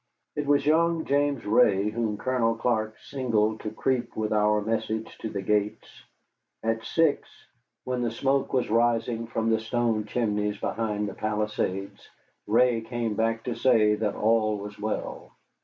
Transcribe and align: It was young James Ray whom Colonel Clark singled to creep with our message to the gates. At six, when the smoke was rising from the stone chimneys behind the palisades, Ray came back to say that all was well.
It 0.35 0.47
was 0.47 0.65
young 0.65 1.05
James 1.05 1.45
Ray 1.45 1.89
whom 1.89 2.17
Colonel 2.17 2.55
Clark 2.55 2.97
singled 3.01 3.59
to 3.59 3.69
creep 3.69 4.15
with 4.15 4.33
our 4.33 4.59
message 4.59 5.15
to 5.19 5.29
the 5.29 5.43
gates. 5.43 6.05
At 6.63 6.83
six, 6.83 7.29
when 7.83 8.01
the 8.01 8.09
smoke 8.09 8.51
was 8.51 8.71
rising 8.71 9.27
from 9.27 9.51
the 9.51 9.59
stone 9.59 10.05
chimneys 10.05 10.57
behind 10.57 11.07
the 11.07 11.13
palisades, 11.13 12.09
Ray 12.47 12.81
came 12.81 13.13
back 13.13 13.43
to 13.43 13.53
say 13.53 13.93
that 13.93 14.15
all 14.15 14.57
was 14.57 14.79
well. 14.79 15.33